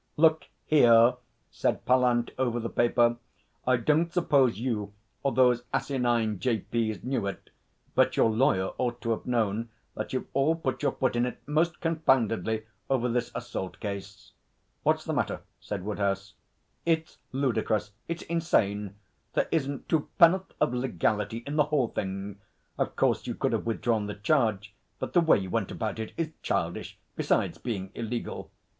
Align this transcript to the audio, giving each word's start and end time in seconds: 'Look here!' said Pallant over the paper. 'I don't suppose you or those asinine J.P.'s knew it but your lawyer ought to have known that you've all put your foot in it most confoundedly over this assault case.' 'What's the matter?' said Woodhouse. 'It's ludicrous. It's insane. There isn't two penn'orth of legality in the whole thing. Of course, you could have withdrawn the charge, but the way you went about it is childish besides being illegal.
'Look 0.17 0.45
here!' 0.65 1.17
said 1.51 1.85
Pallant 1.85 2.31
over 2.39 2.59
the 2.59 2.71
paper. 2.71 3.17
'I 3.67 3.77
don't 3.77 4.11
suppose 4.11 4.57
you 4.57 4.93
or 5.21 5.31
those 5.31 5.61
asinine 5.71 6.39
J.P.'s 6.39 7.03
knew 7.03 7.27
it 7.27 7.51
but 7.93 8.17
your 8.17 8.31
lawyer 8.31 8.71
ought 8.79 8.99
to 9.01 9.11
have 9.11 9.27
known 9.27 9.69
that 9.93 10.11
you've 10.11 10.25
all 10.33 10.55
put 10.55 10.81
your 10.81 10.93
foot 10.93 11.15
in 11.15 11.27
it 11.27 11.39
most 11.45 11.79
confoundedly 11.81 12.65
over 12.89 13.07
this 13.09 13.31
assault 13.35 13.79
case.' 13.79 14.31
'What's 14.81 15.05
the 15.05 15.13
matter?' 15.13 15.41
said 15.59 15.83
Woodhouse. 15.85 16.33
'It's 16.83 17.19
ludicrous. 17.31 17.91
It's 18.07 18.23
insane. 18.23 18.95
There 19.33 19.47
isn't 19.51 19.87
two 19.87 20.09
penn'orth 20.19 20.51
of 20.59 20.73
legality 20.73 21.43
in 21.45 21.57
the 21.57 21.65
whole 21.65 21.89
thing. 21.89 22.39
Of 22.79 22.95
course, 22.95 23.27
you 23.27 23.35
could 23.35 23.51
have 23.53 23.67
withdrawn 23.67 24.07
the 24.07 24.15
charge, 24.15 24.73
but 24.97 25.13
the 25.13 25.21
way 25.21 25.37
you 25.37 25.51
went 25.51 25.69
about 25.69 25.99
it 25.99 26.13
is 26.17 26.31
childish 26.41 26.97
besides 27.15 27.59
being 27.59 27.91
illegal. 27.93 28.49